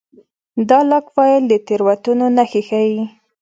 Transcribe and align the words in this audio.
دا 0.69 0.79
لاګ 0.91 1.05
فایل 1.15 1.43
د 1.47 1.53
تېروتنو 1.65 2.25
نښې 2.37 2.61
ښيي. 2.67 3.01